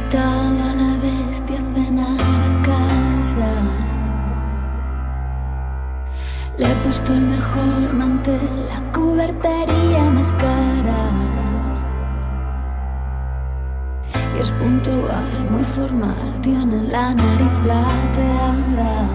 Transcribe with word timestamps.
invitado 0.00 0.62
a 0.62 0.72
la 0.74 0.96
bestia 1.02 1.58
a 1.58 1.74
cenar 1.74 2.20
a 2.20 2.62
casa. 2.62 3.52
Le 6.58 6.70
he 6.70 6.74
puesto 6.76 7.12
el 7.12 7.20
mejor 7.22 7.92
mantel, 7.92 8.66
la 8.68 8.92
cubertería 8.92 10.10
más 10.10 10.32
cara. 10.32 11.02
Y 14.36 14.40
es 14.40 14.50
puntual, 14.52 15.50
muy 15.50 15.64
formal, 15.64 16.40
tiene 16.42 16.82
la 16.88 17.14
nariz 17.14 17.60
plateada. 17.62 19.08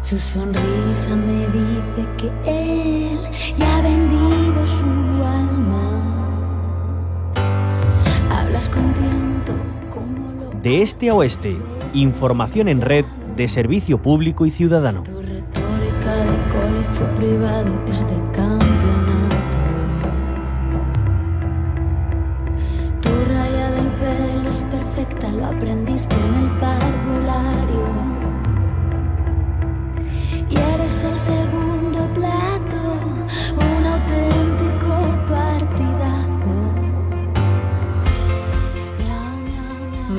Su 0.00 0.18
sonrisa 0.18 1.16
me 1.16 1.46
dice 1.48 2.08
que 2.18 2.28
él 2.44 3.20
ya 3.56 3.78
ha 3.78 3.82
vendido 3.82 4.66
su 4.66 4.84
alma. 5.24 6.01
De 10.62 10.80
este 10.80 11.10
a 11.10 11.14
oeste, 11.14 11.56
información 11.92 12.68
en 12.68 12.80
red 12.80 13.04
de 13.36 13.48
servicio 13.48 13.98
público 13.98 14.46
y 14.46 14.50
ciudadano. 14.52 15.02
Tu 15.02 15.20
retórica 15.20 16.14
de 16.14 16.38
colegio 16.52 17.14
privado 17.16 17.82
es 17.88 18.00
de 18.00 18.16
campeonato. 18.32 19.58
Tu 23.00 23.10
raya 23.28 23.70
del 23.72 23.88
pelo 23.98 24.50
es 24.50 24.62
perfecta, 24.64 25.32
lo 25.32 25.46
aprendiste 25.46 26.14
en 26.14 26.34
el 26.34 26.58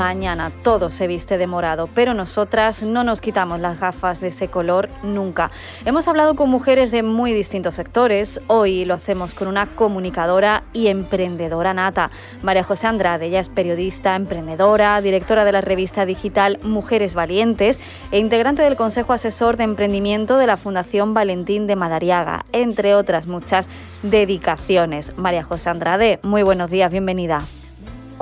Mañana 0.03 0.51
todo 0.61 0.89
se 0.89 1.07
viste 1.07 1.37
de 1.37 1.47
morado, 1.47 1.87
pero 1.87 2.13
nosotras 2.13 2.83
no 2.83 3.05
nos 3.05 3.21
quitamos 3.21 3.61
las 3.61 3.79
gafas 3.79 4.19
de 4.19 4.27
ese 4.27 4.49
color 4.49 4.89
nunca. 5.01 5.49
Hemos 5.85 6.09
hablado 6.09 6.35
con 6.35 6.49
mujeres 6.49 6.91
de 6.91 7.03
muy 7.03 7.31
distintos 7.31 7.75
sectores. 7.75 8.41
Hoy 8.47 8.83
lo 8.83 8.95
hacemos 8.95 9.33
con 9.33 9.47
una 9.47 9.75
comunicadora 9.75 10.65
y 10.73 10.87
emprendedora 10.87 11.73
nata, 11.73 12.11
María 12.41 12.65
José 12.65 12.87
Andrade. 12.87 13.27
Ella 13.27 13.39
es 13.39 13.47
periodista, 13.47 14.17
emprendedora, 14.17 14.99
directora 14.99 15.45
de 15.45 15.53
la 15.53 15.61
revista 15.61 16.05
digital 16.05 16.59
Mujeres 16.63 17.13
Valientes 17.13 17.79
e 18.11 18.19
integrante 18.19 18.61
del 18.61 18.75
Consejo 18.75 19.13
Asesor 19.13 19.55
de 19.55 19.63
Emprendimiento 19.63 20.37
de 20.37 20.47
la 20.47 20.57
Fundación 20.57 21.13
Valentín 21.13 21.65
de 21.65 21.77
Madariaga, 21.77 22.43
entre 22.51 22.93
otras 22.93 23.25
muchas 23.25 23.69
dedicaciones. 24.01 25.17
María 25.17 25.45
José 25.45 25.69
Andrade, 25.69 26.19
muy 26.23 26.43
buenos 26.43 26.69
días, 26.69 26.91
bienvenida. 26.91 27.43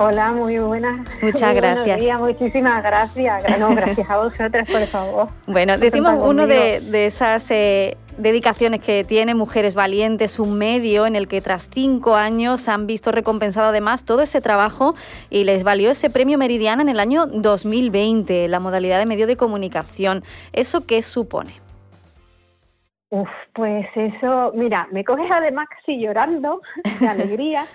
Hola, 0.04 0.32
muy 0.32 0.58
buenas. 0.58 1.06
Muchas 1.22 1.52
Muy 1.52 1.60
gracias. 1.60 2.00
días, 2.00 2.18
muchísimas 2.18 2.82
gracias. 2.82 3.58
No, 3.60 3.72
gracias 3.72 4.10
a 4.10 4.16
vosotras, 4.16 4.68
por 4.68 4.84
favor. 4.88 5.28
Bueno, 5.46 5.78
decimos 5.78 6.14
uno 6.20 6.48
de, 6.48 6.80
de 6.80 7.06
esas 7.06 7.48
eh, 7.52 7.96
dedicaciones 8.18 8.82
que 8.82 9.04
tiene 9.04 9.36
Mujeres 9.36 9.76
Valientes, 9.76 10.40
un 10.40 10.58
medio 10.58 11.06
en 11.06 11.14
el 11.14 11.28
que 11.28 11.40
tras 11.40 11.68
cinco 11.72 12.16
años 12.16 12.68
han 12.68 12.88
visto 12.88 13.12
recompensado 13.12 13.68
además 13.68 14.04
todo 14.04 14.22
ese 14.22 14.40
trabajo 14.40 14.96
y 15.30 15.44
les 15.44 15.62
valió 15.62 15.90
ese 15.92 16.10
premio 16.10 16.36
Meridiana 16.36 16.82
en 16.82 16.88
el 16.88 16.98
año 16.98 17.26
2020, 17.26 18.48
la 18.48 18.58
modalidad 18.58 18.98
de 18.98 19.06
medio 19.06 19.28
de 19.28 19.36
comunicación. 19.36 20.24
¿Eso 20.52 20.84
qué 20.84 21.02
supone? 21.02 21.61
Uf, 23.14 23.28
pues 23.52 23.86
eso, 23.94 24.52
mira, 24.54 24.88
me 24.90 25.04
coges 25.04 25.30
además 25.30 25.68
casi 25.68 25.98
llorando 26.00 26.62
de 27.00 27.06
alegría, 27.06 27.66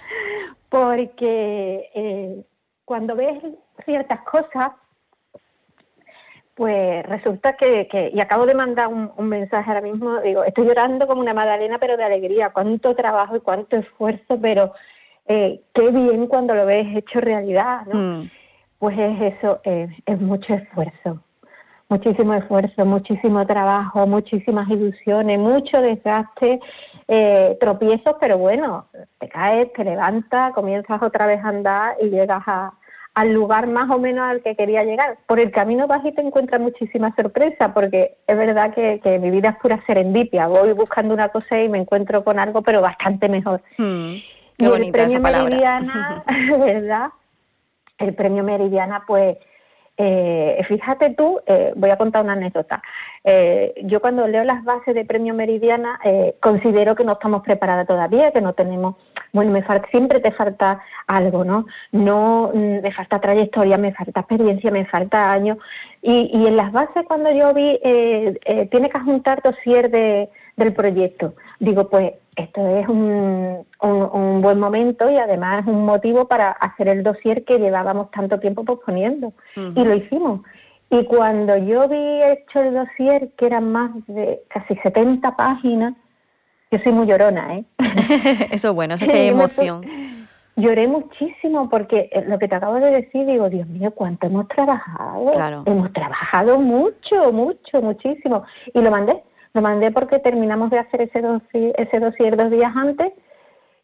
porque 0.67 1.91
eh, 1.93 2.43
cuando 2.85 3.15
ves 3.15 3.37
ciertas 3.85 4.21
cosas, 4.21 4.71
pues 6.55 7.05
resulta 7.05 7.53
que, 7.55 7.87
que- 7.87 8.09
y 8.13 8.19
acabo 8.19 8.47
de 8.47 8.55
mandar 8.55 8.87
un, 8.87 9.11
un 9.15 9.29
mensaje 9.29 9.69
ahora 9.69 9.81
mismo, 9.81 10.19
digo, 10.21 10.43
estoy 10.43 10.65
llorando 10.65 11.05
como 11.05 11.21
una 11.21 11.35
magdalena, 11.35 11.77
pero 11.77 11.97
de 11.97 12.03
alegría, 12.03 12.49
cuánto 12.49 12.95
trabajo 12.95 13.35
y 13.35 13.41
cuánto 13.41 13.77
esfuerzo, 13.77 14.39
pero 14.41 14.73
eh, 15.27 15.61
qué 15.73 15.91
bien 15.91 16.25
cuando 16.25 16.55
lo 16.55 16.65
ves 16.65 16.87
hecho 16.97 17.21
realidad, 17.21 17.85
¿no? 17.85 17.99
Mm, 18.23 18.29
Pues 18.79 18.97
es 18.97 19.35
eso, 19.35 19.59
es, 19.63 19.91
es 20.07 20.19
mucho 20.19 20.55
esfuerzo, 20.55 21.21
muchísimo 21.89 22.33
esfuerzo, 22.33 22.85
muchísimo 22.85 23.45
trabajo, 23.45 24.05
muchísimas 24.07 24.67
ilusiones, 24.69 25.39
mucho 25.39 25.81
desgaste, 25.81 26.59
eh, 27.07 27.57
tropiezos, 27.59 28.15
pero 28.19 28.37
bueno, 28.37 28.87
te 29.19 29.29
caes, 29.29 29.71
te 29.73 29.83
levantas, 29.83 30.53
comienzas 30.53 31.01
otra 31.01 31.25
vez 31.27 31.43
a 31.43 31.49
andar 31.49 31.95
y 32.01 32.09
llegas 32.09 32.43
a- 32.45 32.73
al 33.13 33.33
lugar 33.33 33.65
más 33.65 33.89
o 33.89 33.97
menos 33.97 34.25
al 34.29 34.43
que 34.43 34.55
quería 34.55 34.83
llegar. 34.83 35.17
Por 35.25 35.39
el 35.39 35.49
camino 35.49 35.87
vas 35.87 36.05
y 36.05 36.11
te 36.11 36.21
encuentras 36.21 36.61
muchísimas 36.61 37.15
sorpresas, 37.15 37.71
porque 37.73 38.17
es 38.27 38.37
verdad 38.37 38.73
que, 38.75 38.99
que 39.01 39.17
mi 39.17 39.31
vida 39.31 39.49
es 39.49 39.55
pura 39.57 39.81
serendipia, 39.87 40.45
voy 40.47 40.73
buscando 40.73 41.13
una 41.15 41.29
cosa 41.29 41.59
y 41.59 41.67
me 41.69 41.79
encuentro 41.79 42.23
con 42.23 42.37
algo, 42.37 42.61
pero 42.61 42.81
bastante 42.81 43.27
mejor. 43.27 43.61
mm, 43.77 44.13
Y 44.13 44.23
Qué 44.57 44.65
el 44.65 44.91
premio 44.91 45.17
esa 45.17 45.21
palabra. 45.23 45.49
Meridiana, 45.49 46.23
¿verdad? 46.59 47.07
El 47.97 48.13
premio 48.13 48.43
Meridiana, 48.43 49.03
pues, 49.07 49.37
eh, 49.97 50.63
fíjate 50.67 51.09
tú, 51.11 51.39
eh, 51.47 51.73
voy 51.75 51.89
a 51.89 51.97
contar 51.97 52.23
una 52.23 52.33
anécdota. 52.33 52.81
Eh, 53.23 53.73
yo 53.83 53.99
cuando 53.99 54.27
leo 54.27 54.43
las 54.43 54.63
bases 54.63 54.93
de 54.93 55.05
premio 55.05 55.33
Meridiana, 55.33 55.99
eh, 56.03 56.35
considero 56.39 56.95
que 56.95 57.03
no 57.03 57.13
estamos 57.13 57.41
preparadas 57.41 57.87
todavía, 57.87 58.31
que 58.31 58.41
no 58.41 58.53
tenemos, 58.53 58.95
bueno, 59.33 59.51
me 59.51 59.63
falta, 59.63 59.87
siempre 59.89 60.19
te 60.19 60.31
falta 60.31 60.81
algo, 61.07 61.43
¿no? 61.43 61.65
No, 61.91 62.51
mm, 62.53 62.81
me 62.81 62.91
falta 62.91 63.19
trayectoria, 63.19 63.77
me 63.77 63.93
falta 63.93 64.19
experiencia, 64.19 64.71
me 64.71 64.85
falta 64.85 65.31
años. 65.31 65.57
Y, 66.01 66.29
y 66.31 66.45
en 66.45 66.57
las 66.57 66.71
bases 66.71 67.03
cuando 67.07 67.31
yo 67.31 67.53
vi, 67.53 67.79
eh, 67.83 68.39
eh, 68.45 68.67
tiene 68.69 68.89
que 68.89 68.99
juntar 68.99 69.41
dossier 69.41 69.89
de, 69.89 70.29
del 70.57 70.73
proyecto, 70.73 71.35
digo, 71.59 71.87
pues 71.87 72.13
esto 72.35 72.67
es 72.67 72.87
un, 72.89 73.65
un- 73.81 74.09
un 74.11 74.41
buen 74.41 74.59
momento 74.59 75.09
y 75.09 75.15
además 75.17 75.65
un 75.67 75.85
motivo 75.85 76.27
para 76.27 76.49
hacer 76.51 76.87
el 76.89 77.03
dossier 77.03 77.45
que 77.45 77.59
llevábamos 77.59 78.11
tanto 78.11 78.39
tiempo 78.39 78.63
posponiendo. 78.65 79.33
Y 79.55 79.83
lo 79.83 79.93
hicimos. 79.95 80.41
Y 80.89 81.03
cuando 81.05 81.57
yo 81.57 81.87
vi 81.87 82.21
hecho 82.23 82.59
el 82.61 82.73
dossier, 82.73 83.29
que 83.37 83.45
eran 83.45 83.71
más 83.71 83.91
de 84.07 84.41
casi 84.49 84.75
70 84.77 85.35
páginas, 85.35 85.93
yo 86.71 86.79
soy 86.83 86.91
muy 86.91 87.07
llorona, 87.07 87.57
¿eh? 87.57 87.63
Eso 88.51 88.69
es 88.69 88.73
bueno, 88.73 88.95
eso 88.95 89.05
me 89.07 89.27
emoción. 89.27 89.81
Lloré 90.55 90.87
muchísimo 90.87 91.69
porque 91.69 92.09
eh, 92.11 92.23
lo 92.27 92.39
que 92.39 92.47
te 92.47 92.55
acabo 92.55 92.75
de 92.75 92.89
decir, 92.91 93.25
digo, 93.27 93.47
Dios 93.49 93.67
mío, 93.67 93.91
cuánto 93.91 94.25
hemos 94.27 94.47
trabajado. 94.47 95.31
Claro. 95.31 95.63
Hemos 95.67 95.93
trabajado 95.93 96.59
mucho, 96.59 97.31
mucho, 97.31 97.81
muchísimo. 97.81 98.43
Y 98.73 98.81
lo 98.81 98.89
mandé, 98.89 99.21
lo 99.53 99.61
mandé 99.61 99.91
porque 99.91 100.19
terminamos 100.19 100.69
de 100.69 100.79
hacer 100.79 101.01
ese 101.01 101.21
dossier, 101.21 101.73
ese 101.77 101.99
dossier 101.99 102.37
dos 102.37 102.51
días 102.51 102.71
antes 102.75 103.11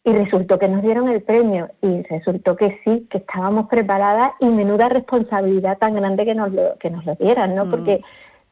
y 0.04 0.12
resultó 0.12 0.58
que 0.58 0.68
nos 0.68 0.82
dieron 0.82 1.08
el 1.08 1.22
premio 1.22 1.70
y 1.80 2.02
resultó 2.02 2.56
que 2.56 2.78
sí, 2.84 3.08
que 3.10 3.18
estábamos 3.18 3.68
preparadas 3.68 4.32
y 4.38 4.46
menuda 4.46 4.90
responsabilidad 4.90 5.78
tan 5.78 5.94
grande 5.94 6.26
que 6.26 6.34
nos 6.34 6.52
lo, 6.52 6.76
que 6.78 6.90
nos 6.90 7.06
lo 7.06 7.14
dieran, 7.14 7.54
¿no? 7.54 7.64
Mm. 7.64 7.70
Porque 7.70 8.02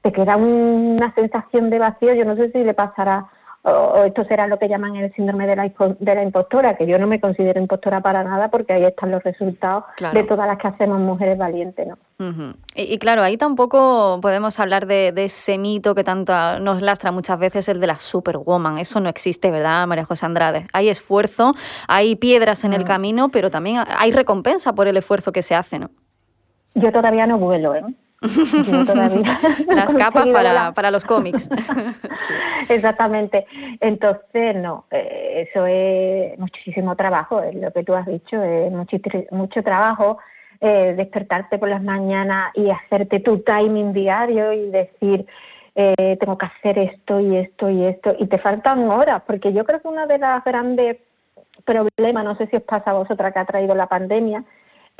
te 0.00 0.12
queda 0.12 0.36
una 0.36 1.14
sensación 1.14 1.68
de 1.68 1.78
vacío, 1.78 2.14
yo 2.14 2.24
no 2.24 2.36
sé 2.36 2.50
si 2.50 2.64
le 2.64 2.74
pasará 2.74 3.26
o, 3.64 3.70
o 3.70 4.04
esto 4.04 4.24
será 4.24 4.46
lo 4.48 4.58
que 4.58 4.68
llaman 4.68 4.96
el 4.96 5.12
síndrome 5.14 5.46
de 5.46 5.54
la, 5.56 5.70
de 6.00 6.14
la 6.14 6.22
impostora, 6.22 6.76
que 6.76 6.86
yo 6.86 6.98
no 6.98 7.06
me 7.06 7.20
considero 7.20 7.60
impostora 7.60 8.00
para 8.00 8.24
nada 8.24 8.48
porque 8.48 8.72
ahí 8.72 8.84
están 8.84 9.10
los 9.12 9.22
resultados 9.22 9.84
Claro. 9.96 10.18
de 10.18 10.24
todas 10.26 10.46
las 10.48 10.58
que 10.58 10.68
hacemos 10.68 10.98
mujeres 11.00 11.38
valientes, 11.38 11.86
¿no? 11.86 11.96
Y, 12.76 12.94
y 12.94 12.98
claro, 12.98 13.22
ahí 13.22 13.36
tampoco 13.36 14.20
podemos 14.22 14.60
hablar 14.60 14.86
de, 14.86 15.10
de 15.12 15.24
ese 15.24 15.58
mito 15.58 15.94
que 15.94 16.04
tanto 16.04 16.32
nos 16.60 16.80
lastra 16.80 17.10
muchas 17.10 17.36
veces, 17.38 17.68
el 17.68 17.80
de 17.80 17.88
la 17.88 17.96
superwoman. 17.98 18.78
Eso 18.78 19.00
no 19.00 19.08
existe, 19.08 19.50
¿verdad, 19.50 19.86
María 19.88 20.04
José 20.04 20.26
Andrade? 20.26 20.66
Hay 20.72 20.88
esfuerzo, 20.88 21.54
hay 21.88 22.14
piedras 22.16 22.62
en 22.64 22.72
el 22.74 22.82
Mm. 22.82 22.86
camino, 22.86 23.28
pero 23.30 23.50
también 23.50 23.78
hay 23.98 24.12
recompensa 24.12 24.72
por 24.72 24.86
el 24.86 24.96
esfuerzo 24.96 25.32
que 25.32 25.42
se 25.42 25.54
hace, 25.56 25.78
¿no? 25.80 25.90
Yo 26.74 26.90
todavía 26.92 27.26
no 27.26 27.38
vuelo, 27.38 27.74
¿eh? 27.74 27.82
Las 29.66 29.92
capas 29.98 30.26
para, 30.28 30.72
para 30.72 30.90
los 30.90 31.04
cómics. 31.04 31.48
Sí. 31.52 32.34
Exactamente. 32.68 33.46
Entonces, 33.80 34.56
no, 34.56 34.86
eh, 34.90 35.48
eso 35.50 35.66
es 35.66 36.38
muchísimo 36.38 36.96
trabajo, 36.96 37.42
es 37.42 37.54
lo 37.54 37.70
que 37.72 37.84
tú 37.84 37.94
has 37.94 38.06
dicho, 38.06 38.42
es 38.42 38.72
muchi- 38.72 39.26
mucho 39.30 39.62
trabajo 39.62 40.18
eh, 40.60 40.94
despertarte 40.96 41.58
por 41.58 41.68
las 41.68 41.82
mañanas 41.82 42.52
y 42.54 42.70
hacerte 42.70 43.18
tu 43.20 43.38
timing 43.38 43.92
diario 43.92 44.52
y 44.52 44.70
decir, 44.70 45.26
eh, 45.74 46.16
tengo 46.20 46.38
que 46.38 46.46
hacer 46.46 46.78
esto 46.78 47.18
y 47.18 47.36
esto 47.36 47.68
y 47.68 47.84
esto, 47.84 48.14
y 48.18 48.26
te 48.28 48.38
faltan 48.38 48.88
horas, 48.88 49.22
porque 49.26 49.52
yo 49.52 49.64
creo 49.64 49.80
que 49.80 49.88
uno 49.88 50.06
de 50.06 50.18
los 50.18 50.44
grandes 50.44 50.98
problemas, 51.64 52.24
no 52.24 52.36
sé 52.36 52.46
si 52.46 52.56
os 52.56 52.62
pasa 52.62 52.90
a 52.90 52.94
vosotras 52.94 53.32
que 53.32 53.38
ha 53.40 53.44
traído 53.44 53.74
la 53.74 53.86
pandemia, 53.86 54.44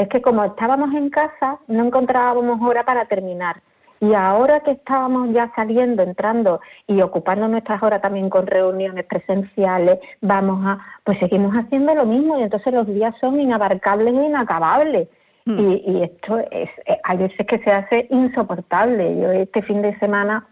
es 0.02 0.08
que 0.08 0.22
como 0.22 0.44
estábamos 0.44 0.94
en 0.94 1.10
casa, 1.10 1.58
no 1.68 1.84
encontrábamos 1.84 2.60
hora 2.62 2.84
para 2.84 3.06
terminar. 3.06 3.62
Y 4.00 4.14
ahora 4.14 4.60
que 4.60 4.72
estábamos 4.72 5.32
ya 5.32 5.52
saliendo, 5.54 6.02
entrando 6.02 6.60
y 6.88 7.00
ocupando 7.02 7.46
nuestras 7.46 7.80
horas 7.84 8.02
también 8.02 8.30
con 8.30 8.48
reuniones 8.48 9.04
presenciales, 9.04 10.00
vamos 10.20 10.66
a, 10.66 10.80
pues 11.04 11.20
seguimos 11.20 11.54
haciendo 11.54 11.94
lo 11.94 12.04
mismo 12.04 12.36
y 12.36 12.42
entonces 12.42 12.74
los 12.74 12.88
días 12.88 13.14
son 13.20 13.38
inabarcables 13.38 14.12
e 14.12 14.26
inacabables. 14.26 15.08
Mm. 15.44 15.58
Y, 15.58 16.02
esto 16.02 16.38
es, 16.50 16.68
eh, 16.86 16.98
hay 17.04 17.18
veces 17.18 17.46
que 17.46 17.58
se 17.60 17.70
hace 17.70 18.08
insoportable. 18.10 19.20
Yo 19.20 19.30
este 19.30 19.62
fin 19.62 19.82
de 19.82 19.96
semana 20.00 20.48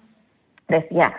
decía, 0.68 1.12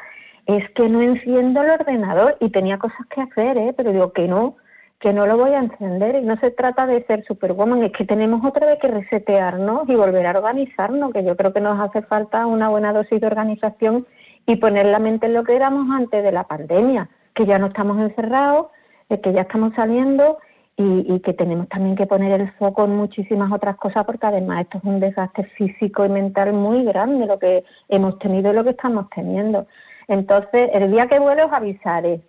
es 0.45 0.69
que 0.71 0.87
no 0.87 1.01
enciendo 1.01 1.61
el 1.61 1.71
ordenador 1.71 2.37
y 2.39 2.49
tenía 2.49 2.77
cosas 2.77 3.05
que 3.13 3.21
hacer, 3.21 3.57
¿eh? 3.57 3.73
pero 3.75 3.91
digo 3.91 4.13
que 4.13 4.29
no, 4.29 4.55
que 5.01 5.13
no 5.13 5.25
lo 5.25 5.35
voy 5.35 5.51
a 5.51 5.59
encender 5.59 6.15
y 6.15 6.21
no 6.21 6.37
se 6.37 6.51
trata 6.51 6.85
de 6.85 7.03
ser 7.05 7.25
superwoman, 7.25 7.83
es 7.83 7.91
que 7.91 8.05
tenemos 8.05 8.45
otra 8.45 8.67
vez 8.67 8.79
que 8.79 8.87
resetearnos 8.87 9.89
y 9.89 9.95
volver 9.95 10.27
a 10.27 10.37
organizarnos, 10.37 11.11
que 11.11 11.23
yo 11.23 11.35
creo 11.35 11.51
que 11.51 11.59
nos 11.59 11.79
hace 11.79 12.03
falta 12.03 12.45
una 12.45 12.69
buena 12.69 12.93
dosis 12.93 13.19
de 13.19 13.25
organización 13.25 14.05
y 14.45 14.57
poner 14.57 14.85
la 14.85 14.99
mente 14.99 15.25
en 15.25 15.33
lo 15.33 15.43
que 15.43 15.55
éramos 15.55 15.87
antes 15.91 16.23
de 16.23 16.31
la 16.31 16.43
pandemia, 16.43 17.09
que 17.33 17.47
ya 17.47 17.57
no 17.57 17.67
estamos 17.67 17.99
encerrados, 17.99 18.67
que 19.09 19.33
ya 19.33 19.41
estamos 19.41 19.73
saliendo 19.75 20.37
y, 20.77 21.19
que 21.19 21.33
tenemos 21.33 21.67
también 21.69 21.95
que 21.95 22.07
poner 22.07 22.39
el 22.39 22.51
foco 22.53 22.85
en 22.85 22.95
muchísimas 22.95 23.51
otras 23.51 23.75
cosas 23.77 24.05
porque 24.05 24.25
además 24.25 24.61
esto 24.61 24.77
es 24.77 24.83
un 24.83 24.99
desastre 24.99 25.45
físico 25.57 26.05
y 26.05 26.09
mental 26.09 26.53
muy 26.53 26.83
grande 26.83 27.25
lo 27.25 27.37
que 27.37 27.63
hemos 27.89 28.17
tenido 28.19 28.51
y 28.51 28.55
lo 28.55 28.63
que 28.63 28.71
estamos 28.71 29.07
teniendo. 29.13 29.67
Entonces, 30.11 30.69
el 30.73 30.91
día 30.91 31.07
que 31.07 31.19
vuelo 31.19 31.45
os 31.45 31.53
avisaré, 31.53 32.19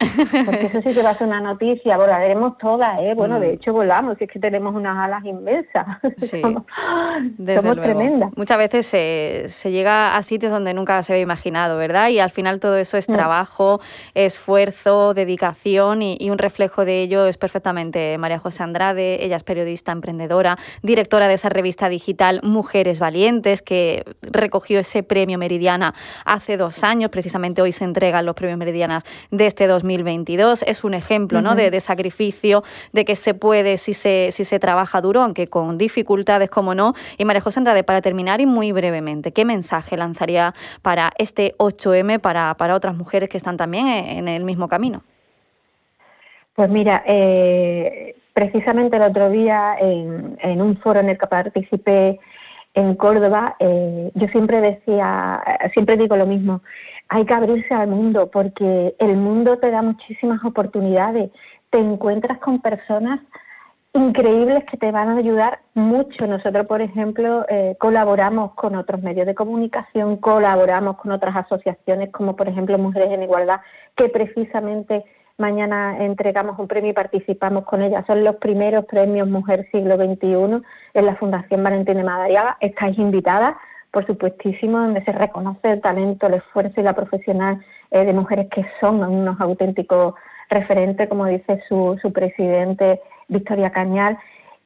porque 0.46 0.66
eso 0.66 0.80
sí 0.82 0.94
que 0.94 1.02
va 1.02 1.10
a 1.10 1.18
ser 1.18 1.26
una 1.26 1.40
noticia, 1.40 1.96
volaremos 1.96 2.56
todas, 2.58 3.00
¿eh? 3.00 3.14
Bueno, 3.16 3.40
de 3.40 3.48
mm. 3.48 3.54
hecho 3.54 3.72
volamos, 3.72 4.16
es 4.20 4.30
que 4.30 4.38
tenemos 4.38 4.72
unas 4.72 4.96
alas 4.96 5.24
inmensas. 5.24 5.86
Sí, 6.18 6.40
somos, 6.40 6.64
tremendas. 7.80 8.30
Muchas 8.36 8.56
veces 8.56 8.86
se, 8.86 9.46
se, 9.48 9.72
llega 9.72 10.16
a 10.16 10.22
sitios 10.22 10.52
donde 10.52 10.72
nunca 10.72 11.02
se 11.02 11.12
había 11.12 11.24
imaginado, 11.24 11.76
¿verdad? 11.76 12.10
Y 12.10 12.20
al 12.20 12.30
final 12.30 12.60
todo 12.60 12.76
eso 12.76 12.96
es 12.96 13.08
mm. 13.08 13.12
trabajo, 13.12 13.80
esfuerzo, 14.14 15.14
dedicación 15.14 16.02
y, 16.02 16.30
un 16.30 16.38
reflejo 16.38 16.84
de 16.84 17.02
ello 17.02 17.26
es 17.26 17.36
perfectamente 17.36 18.16
María 18.18 18.38
José 18.38 18.62
Andrade, 18.62 19.24
ella 19.24 19.36
es 19.36 19.42
periodista, 19.42 19.90
emprendedora, 19.90 20.56
directora 20.82 21.26
de 21.26 21.34
esa 21.34 21.48
revista 21.48 21.88
digital 21.88 22.40
Mujeres 22.44 23.00
Valientes, 23.00 23.60
que 23.60 24.04
recogió 24.22 24.78
ese 24.78 25.02
premio 25.02 25.36
Meridiana 25.36 25.94
hace 26.24 26.56
dos 26.56 26.84
años, 26.84 27.10
precisamente 27.10 27.60
hoy 27.60 27.71
se 27.72 27.84
entregan 27.84 28.26
los 28.26 28.34
premios 28.34 28.58
Meridianas 28.58 29.04
de 29.30 29.46
este 29.46 29.66
2022. 29.66 30.62
Es 30.62 30.84
un 30.84 30.94
ejemplo 30.94 31.42
¿no? 31.42 31.54
de, 31.54 31.80
sacrificio, 31.80 32.62
de 32.92 33.04
que 33.04 33.16
se 33.16 33.34
puede 33.34 33.78
si 33.78 33.94
se, 33.94 34.28
si 34.32 34.44
se 34.44 34.58
trabaja 34.58 35.00
duro, 35.00 35.22
aunque 35.22 35.48
con 35.48 35.78
dificultades, 35.78 36.50
como 36.50 36.74
no. 36.74 36.94
Y 37.18 37.24
María 37.24 37.40
José 37.40 37.60
Andrade, 37.60 37.84
para 37.84 38.02
terminar 38.02 38.40
y 38.40 38.46
muy 38.46 38.72
brevemente, 38.72 39.32
¿qué 39.32 39.44
mensaje 39.44 39.96
lanzaría 39.96 40.54
para 40.82 41.10
este 41.18 41.54
8M, 41.58 42.20
para, 42.20 42.54
para 42.54 42.74
otras 42.74 42.94
mujeres 42.94 43.28
que 43.28 43.36
están 43.36 43.56
también 43.56 43.86
en 43.86 44.28
el 44.28 44.44
mismo 44.44 44.68
camino? 44.68 45.02
Pues 46.54 46.68
mira, 46.68 47.02
eh, 47.06 48.14
precisamente 48.34 48.96
el 48.96 49.02
otro 49.02 49.30
día 49.30 49.74
en, 49.80 50.38
en, 50.42 50.60
un 50.60 50.76
foro 50.76 51.00
en 51.00 51.08
el 51.08 51.18
que 51.18 51.26
participé 51.26 52.20
en 52.74 52.94
Córdoba, 52.94 53.56
eh, 53.58 54.10
yo 54.14 54.28
siempre 54.28 54.60
decía, 54.60 55.42
siempre 55.74 55.96
digo 55.96 56.16
lo 56.16 56.26
mismo, 56.26 56.62
hay 57.08 57.26
que 57.26 57.34
abrirse 57.34 57.74
al 57.74 57.88
mundo 57.88 58.30
porque 58.30 58.94
el 58.98 59.16
mundo 59.16 59.58
te 59.58 59.70
da 59.70 59.82
muchísimas 59.82 60.42
oportunidades. 60.44 61.30
Te 61.70 61.78
encuentras 61.78 62.38
con 62.38 62.60
personas 62.60 63.20
increíbles 63.92 64.64
que 64.64 64.78
te 64.78 64.90
van 64.90 65.10
a 65.10 65.16
ayudar 65.16 65.60
mucho. 65.74 66.26
Nosotros, 66.26 66.66
por 66.66 66.80
ejemplo, 66.80 67.44
eh, 67.48 67.76
colaboramos 67.78 68.54
con 68.54 68.74
otros 68.76 69.02
medios 69.02 69.26
de 69.26 69.34
comunicación, 69.34 70.16
colaboramos 70.16 70.96
con 70.96 71.12
otras 71.12 71.36
asociaciones 71.36 72.10
como, 72.10 72.34
por 72.34 72.48
ejemplo, 72.48 72.78
Mujeres 72.78 73.10
en 73.10 73.22
Igualdad, 73.22 73.60
que 73.94 74.08
precisamente 74.08 75.04
mañana 75.42 75.98
entregamos 75.98 76.58
un 76.58 76.68
premio 76.68 76.92
y 76.92 76.94
participamos 76.94 77.64
con 77.64 77.82
ellas. 77.82 78.04
Son 78.06 78.24
los 78.24 78.36
primeros 78.36 78.86
premios 78.86 79.28
Mujer 79.28 79.68
Siglo 79.70 79.96
XXI 79.96 80.62
en 80.94 81.06
la 81.06 81.16
Fundación 81.16 81.62
Valentín 81.62 81.96
de 81.96 82.04
Madariaga. 82.04 82.56
Estáis 82.60 82.96
invitadas 82.98 83.56
por 83.92 84.06
supuestísimo, 84.06 84.78
donde 84.78 85.04
se 85.04 85.12
reconoce 85.12 85.70
el 85.70 85.80
talento, 85.80 86.26
el 86.26 86.34
esfuerzo 86.34 86.80
y 86.80 86.84
la 86.84 86.94
profesional 86.94 87.62
eh, 87.90 88.04
de 88.04 88.12
mujeres 88.14 88.48
que 88.50 88.64
son 88.80 89.04
unos 89.04 89.38
auténticos 89.38 90.14
referentes, 90.48 91.08
como 91.08 91.26
dice 91.26 91.62
su, 91.68 91.98
su 92.00 92.12
presidente 92.12 93.00
Victoria 93.28 93.70
Cañal, 93.70 94.18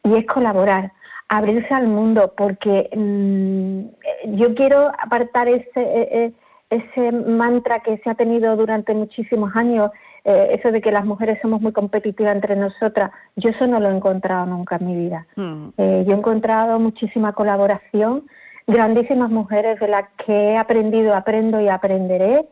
y 0.05 0.17
es 0.17 0.27
colaborar, 0.27 0.93
abrirse 1.29 1.75
al 1.75 1.89
mundo, 1.89 2.35
porque 2.37 2.89
mm, 2.95 4.37
yo 4.37 4.55
quiero 4.55 4.93
apartar 4.99 5.49
ese, 5.49 5.81
e, 5.81 6.25
e, 6.25 6.33
ese 6.71 7.13
mantra 7.13 7.81
que 7.81 7.99
se 7.99 8.11
ha 8.11 8.15
tenido 8.15 8.57
durante 8.57 8.95
muchísimos 8.95 9.55
años, 9.57 9.91
eh, 10.29 10.59
eso 10.59 10.73
de 10.73 10.81
que 10.81 10.91
las 10.91 11.05
mujeres 11.05 11.39
somos 11.41 11.61
muy 11.61 11.71
competitivas 11.71 12.35
entre 12.35 12.57
nosotras, 12.57 13.13
yo 13.37 13.51
eso 13.51 13.69
no 13.69 13.79
lo 13.79 13.89
he 13.89 13.95
encontrado 13.95 14.45
nunca 14.45 14.75
en 14.75 14.87
mi 14.87 14.97
vida. 14.97 15.25
Mm. 15.37 15.69
Eh, 15.77 16.05
yo 16.05 16.15
he 16.15 16.19
encontrado 16.19 16.81
muchísima 16.81 17.33
colaboración, 17.33 18.27
grandísimas 18.67 19.31
mujeres 19.31 19.79
de 19.79 19.87
las 19.87 20.09
que 20.27 20.33
he 20.33 20.57
aprendido, 20.57 21.15
aprendo 21.15 21.61
y 21.61 21.69
aprenderé, 21.69 22.45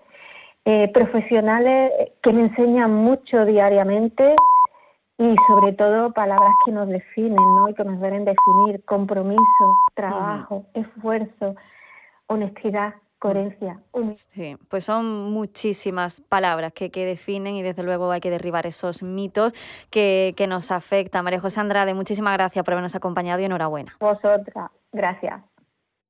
eh, 0.65 0.89
profesionales 0.95 1.91
que 2.23 2.33
me 2.33 2.43
enseñan 2.43 2.95
mucho 2.95 3.45
diariamente 3.45 4.37
y 5.19 5.35
sobre 5.49 5.73
todo 5.73 6.13
palabras 6.13 6.53
que 6.65 6.71
nos 6.71 6.89
definen 6.89 7.37
¿no? 7.57 7.71
y 7.71 7.75
que 7.75 7.83
nos 7.83 8.01
deben 8.01 8.25
definir 8.25 8.85
compromiso, 8.85 9.65
trabajo, 9.95 10.65
esfuerzo, 10.75 11.57
honestidad, 12.29 12.95
coherencia. 13.25 13.81
Sí, 14.13 14.55
pues 14.69 14.85
son 14.85 15.33
muchísimas 15.33 16.21
palabras 16.21 16.75
que, 16.75 16.91
que, 16.91 17.07
definen 17.07 17.55
y 17.55 17.63
desde 17.63 17.83
luego 17.83 18.11
hay 18.11 18.21
que 18.21 18.29
derribar 18.29 18.67
esos 18.67 19.03
mitos 19.03 19.55
que, 19.89 20.35
que 20.37 20.47
nos 20.47 20.71
afectan. 20.71 21.25
María 21.25 21.41
José 21.41 21.59
Andrade, 21.59 21.95
muchísimas 21.95 22.35
gracias 22.35 22.63
por 22.63 22.75
habernos 22.75 22.95
acompañado 22.95 23.41
y 23.41 23.45
enhorabuena. 23.47 23.97
Vosotras, 23.99 24.71
gracias. 24.93 25.41